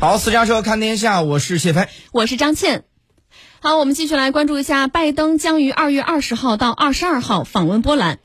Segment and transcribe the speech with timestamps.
[0.00, 2.84] 好，私家车看天下，我是谢飞，我是张倩。
[3.60, 8.18] 好，我们继续来关注一下，拜登将于二月二十号到二十二号访问波兰。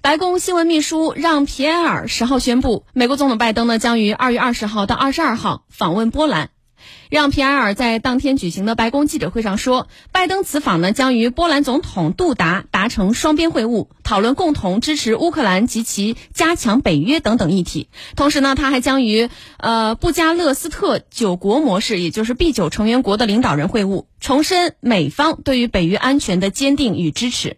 [0.00, 6.50] 白宫新闻秘书让·皮埃尔十号宣布，美国总统拜登呢将于二月二十号到二十二号访问波兰。
[7.10, 17.88] 让·皮埃尔在当天举行的白宫记者会上说，拜登此访呢将与波兰总统杜达达成双边会晤，讨论共同支持乌克兰及其加强北约等等议题。
[18.16, 27.56] 同时呢，他还将与呃布加勒斯特九国模式，也就是 B 九成员国的领导人会晤，重申美方对于北约安全的坚定与支持。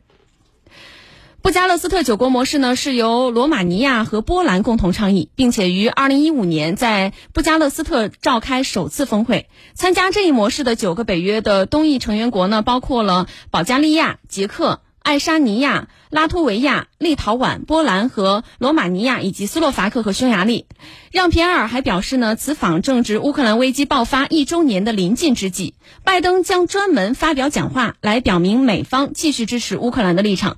[1.40, 9.48] 布加勒斯特九国模式呢，是由罗马尼亚和波兰共同倡议，并且于二零一五年在布加勒斯特召开首次峰会。
[9.72, 20.66] 参加这一模式的九个北约的东翼成员国呢，包括了保加利亚、捷克、爱沙尼亚、拉脱维亚、立陶宛、波兰和罗马尼亚，以及斯洛伐克和匈牙利。
[21.12, 30.56] 让皮埃尔还表示呢，此访正值乌克兰危机爆发一周年的临近之际，拜登将专门发表讲话来表明美方继续支持乌克兰的立场。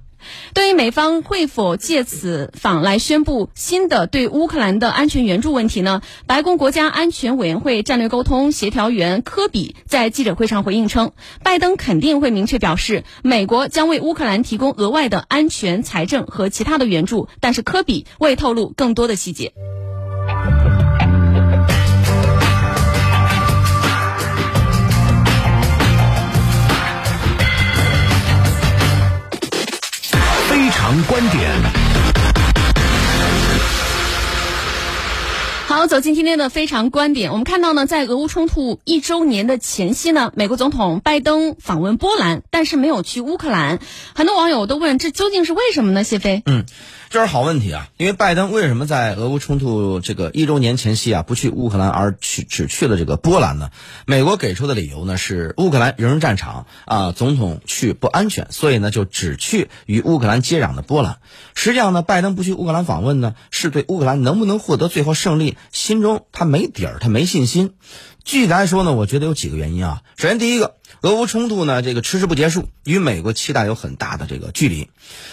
[0.54, 6.02] 对于美方会否借此访来宣布新的对乌克兰的安全援助问题呢？
[6.26, 19.52] 白宫国家安全委员会战略沟通协调员科比在记者会上回应称，拜登肯定会明确表示，美国将为乌克兰提供额外的安全、财政和其他的援助，但是科比未透露更多的细节。
[31.20, 31.50] 观点。
[35.66, 37.30] 好，走进今天的非常观点。
[37.30, 43.80] 我们看到呢，在俄乌冲突一周年的前夕呢，美国总统拜登访问波兰，但是没有去乌克兰。
[44.14, 46.04] 很多网友都问，这究竟是为什么呢？
[46.04, 46.64] 谢飞，嗯。
[47.10, 47.88] 这是好问题啊！
[47.96, 53.70] 因为拜登为什么在俄乌冲突这个一周年前夕啊不去乌克兰而去只去了这个波兰呢？
[54.06, 61.18] 美国给出的理由呢是乌克兰仍是战场啊，总统去不安全，所以呢就只去与乌克兰接壤的波兰。
[61.56, 67.74] 实际上呢，拜登不去乌克兰访问呢，是对乌克兰能不能获得最后胜利心中他没底儿，他没信心。
[68.22, 70.02] 具体来说呢，我觉得有几个原因啊。
[70.16, 74.90] 首先，第一个，俄乌冲突呢，这个迟迟不结束，与美国期待有很大的这个距离。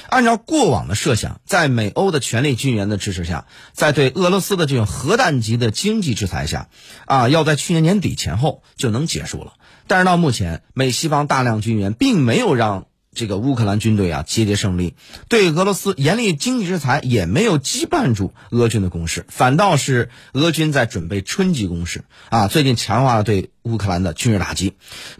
[0.10, 6.70] 按照过往的设想，在美欧的权力军援的支持下，在对俄罗斯的这种核弹级的经济制裁下，
[7.06, 9.54] 啊，要在去年年底前后就能结束了。
[9.88, 12.88] 但是到目前，美西方大量军援并没有让。
[13.18, 14.94] 这个乌克兰军队啊，节节胜利，
[15.28, 22.48] 对俄罗斯严厉经济制裁也没有羁绊住俄军的攻势，反倒是俄军在准备春季攻势啊。
[22.48, 24.74] 最近强化了对乌克兰的军事打击，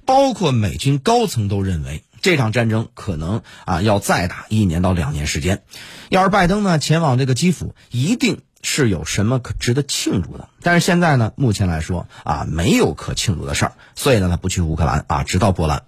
[0.06, 5.64] 包括美军高层都认为这场战争可能啊要再打一年到两年时间。
[6.09, 10.50] 要是拜登呢前往这个基辅，一定是有什么可值得庆祝的。
[10.62, 15.84] 但是现在呢，目前来说啊，没有可庆祝的事儿，所以呢，他不去乌克兰啊，直到波兰。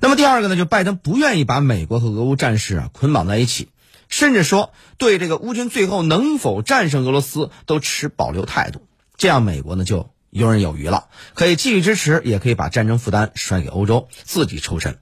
[0.00, 3.68] 那么第二个呢，就拜登不愿意把美国和俄乌战事啊捆绑在一起，
[4.08, 14.98] 甚至说对这个乌军最后能否战胜俄罗斯都持保留态度，这样美国呢就游刃有余了，可以继续支持，也可以把战争负担甩给欧洲，自己抽身。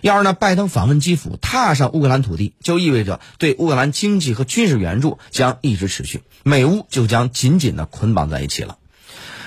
[0.00, 8.78] 要是呢，拜登访问基辅，踏上乌克兰土地，就意味着对乌克兰经济和军事援助将一直持续，美乌就将紧紧的捆绑在一起了，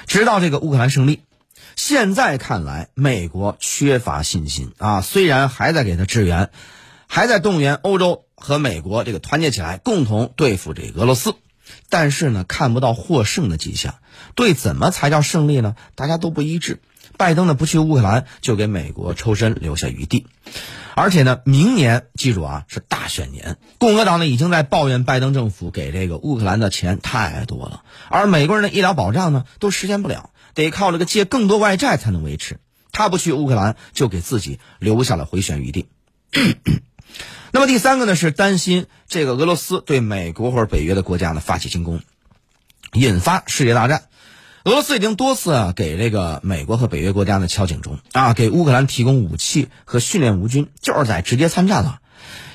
[0.07, 1.21] 直到这个乌克兰胜利。
[1.75, 5.01] 现在看来，美国缺乏信心啊！
[5.01, 6.49] 虽然还在给他支援，
[7.07, 11.35] 还在动员欧洲和美国这个团结起来，共同对付这俄罗斯，
[11.89, 13.95] 但是呢，看不到获胜的迹象。
[14.35, 15.75] 对怎么才叫胜利呢？
[15.95, 16.79] 大家都不一致。
[17.15, 20.25] 拜登呢不去乌克兰，就给美国抽身留下余地。
[20.95, 30.31] 而且呢，明年记住啊，是大选年，共和党呢已经在抱怨拜登政府给这个乌克兰的钱太多了，而美国人的医疗保障呢都实现不了。
[30.53, 32.59] 得靠这个借更多外债才能维持，
[32.91, 35.87] 他不去乌克兰，就给自己留下了回旋余地。
[37.51, 42.01] 那么第三个呢，是担心这个俄罗斯对美国或者北约的国家呢发起进攻，
[42.93, 44.05] 引发世界大战。
[44.63, 51.99] 俄罗斯已经多次啊给这个美国和北约国家呢敲警钟啊，给乌克兰提供武器和训练无军，就是在直接参战了。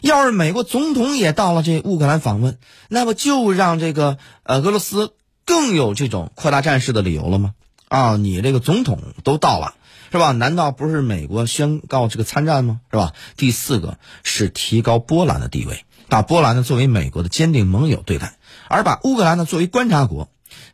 [0.00, 2.58] 要是美国总统也到了这乌克兰访问，
[2.88, 5.12] 那不就让这个呃俄罗斯
[5.44, 7.52] 更有这种扩大战事的理由了吗？
[7.88, 9.74] 啊，你这个总统都到了，
[10.12, 10.32] 是吧？
[10.32, 12.80] 难道不是美国宣告这个参战吗？
[12.90, 13.14] 是吧？
[13.36, 18.36] 第四个是提高波兰的地位，把波兰呢作为美国的坚定盟友对待，
[18.68, 20.28] 而把乌克兰呢作为观察国。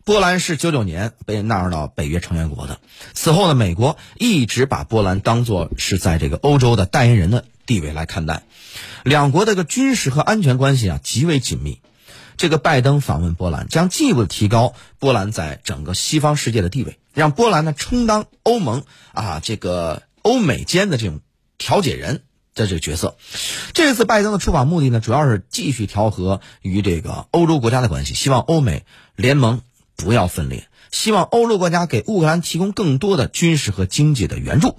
[0.05, 2.79] 波兰是九九年被纳入到北约成员国的，
[3.15, 8.43] 此后呢，美国一直把波兰当作是在这个欧洲的代言人的地位来看待，
[9.03, 11.81] 两国的个军事和安全关系啊极为紧密。
[12.37, 21.21] 这个拜登访问波兰将进一步提高波兰在整个西方世界的地位，让波兰呢充当欧盟啊这个欧美间的这种
[21.57, 22.25] 调解人
[22.55, 23.17] 的这个角色。
[23.73, 28.85] 这次拜登的出访目的呢，主要是继续调和与这个欧洲国家的关系，希望欧美
[29.17, 29.63] 联盟
[29.97, 34.77] 不要分裂，希望欧洲国家给乌克兰提供更多的军事和经济的援助。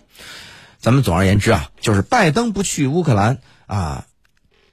[0.77, 4.05] 咱们总而言之啊，就是拜登不去乌克兰啊。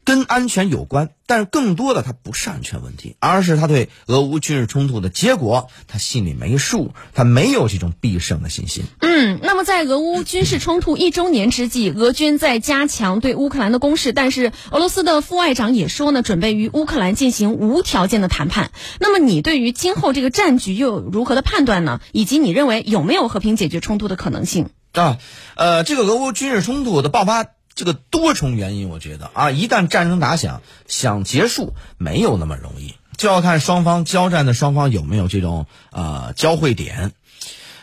[0.05, 8.85] 跟安全有关，但是更多的他不是安全问题，而是他对俄乌军事冲突的结果他心里没数，他没有这种必胜的信心。
[9.01, 18.73] 嗯，那么在俄乌军事冲突一周年之际，俄军在加强对乌克兰的攻势，但是俄罗斯的副外长也说呢，准备与乌克兰进行无条件的谈判。
[18.99, 22.01] 那么你对于今后这个战局又有如何的判断呢？
[22.11, 24.71] 以及你认为有没有和平解决冲突的可能性？
[24.93, 25.19] 啊，
[25.55, 27.47] 呃，这个俄乌军事冲突的爆发。
[27.75, 37.13] 这个多重原因，我觉得啊，一旦战争打响，想结束没有那么容易，就要看双方交战的双方有没有这种呃交汇点，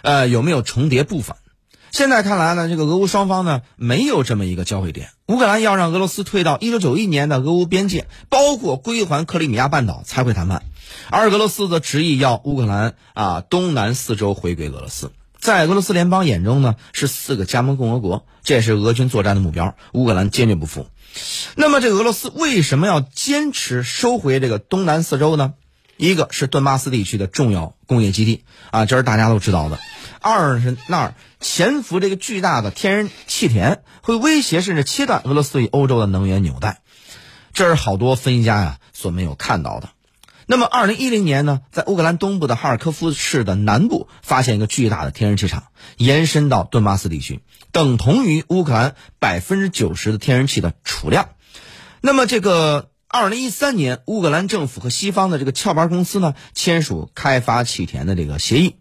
[0.02, 1.36] 呃有没有重叠部分。
[1.92, 5.10] 现在看来呢，这个俄乌双方呢没有这么一个交汇点。
[5.26, 10.62] 乌克兰要让俄罗斯退到一九九一年的俄乌边界，包括归还克里米亚半岛才会谈判，
[11.10, 15.12] 而俄罗斯则执意要乌克兰啊东南四州回归俄罗斯。
[15.50, 19.74] 在俄罗斯联邦眼中呢，是四个加盟共和国，这也是俄军作战的目标。
[19.94, 20.86] 乌克兰坚决不服。
[21.56, 25.56] 那么，这俄罗斯为什么要坚持收回这个东南四州呢？
[25.98, 29.80] 一个是顿巴斯地区的重要工业基地啊，这是大家都知道的；
[30.22, 36.82] 二是那儿潜伏这个巨大的天然气田，会威胁甚至切断俄罗斯与欧洲的能源纽带，
[37.54, 39.90] 这是好多分析家呀所没有看到的。
[40.52, 45.66] 那么，二零一零年呢，在乌克兰东部的哈尔科夫市的南部发现一个巨大的天然气厂，
[45.96, 47.42] 延伸到顿巴斯地区，
[47.72, 51.30] 等同于乌克兰百分之九十的天然气的储量。
[52.02, 58.78] 那么，这个二零一三年，乌克兰政府和西方的这个壳牌公司呢，签署开发气田的这个协议。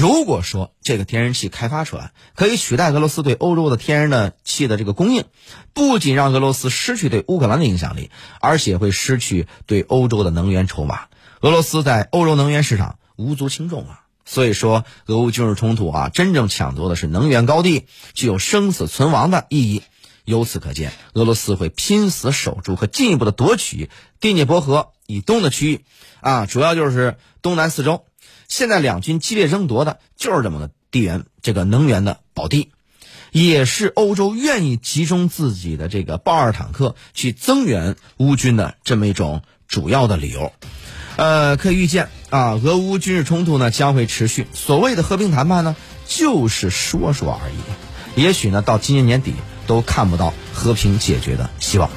[0.00, 5.26] 如果说这个天然气开发出来，可以取代俄罗斯对欧洲的天然的气的这个供应，
[5.74, 8.10] 不仅让俄罗斯失去对乌克兰的影响力，
[8.40, 11.08] 而且会失去对欧洲的能源筹码。
[11.42, 14.00] 俄罗斯在欧洲能源市场无足轻重啊！
[14.24, 19.82] 所以说，俄乌军事冲突啊，真正抢夺的是能源高地，具有生死存亡的意义。
[20.24, 25.84] 由此可见，俄罗斯会拼死守住和进一步的夺取第聂伯河以东的区域，
[26.22, 28.06] 啊，主要就是东南四州。
[28.48, 32.70] 现在两军激烈争夺的就是这么个地缘，这个能源的宝地，
[33.32, 40.52] 也是欧洲愿意集中自己的这个豹二坦克去增援乌军的这么一种主要的理由。
[41.16, 44.46] 呃，可以预见啊，俄乌军事冲突呢将会持续。
[44.54, 45.76] 所谓的和平谈判呢，
[46.06, 49.34] 就是说说而已，也许呢到今年年底
[49.66, 51.90] 都看不到和平解决的希望。